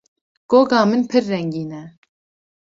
[0.49, 1.83] Goga min pir rengîn e.